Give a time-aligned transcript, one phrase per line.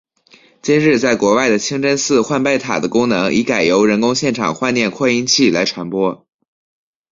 [0.63, 6.25] 今日在国外的清真寺唤拜塔的功能已改由人工现场唤念扩音器来传播。